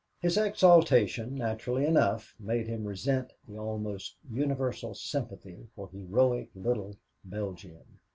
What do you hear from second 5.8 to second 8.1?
heroic little Belgium.